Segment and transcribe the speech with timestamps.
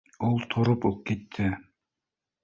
[0.27, 1.51] —Ул тороп уҡ китте